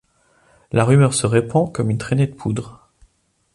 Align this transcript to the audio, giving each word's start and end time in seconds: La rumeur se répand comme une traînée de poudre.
La 0.71 0.83
rumeur 0.83 1.13
se 1.13 1.27
répand 1.27 1.71
comme 1.71 1.91
une 1.91 1.99
traînée 1.99 2.25
de 2.25 2.33
poudre. 2.33 2.89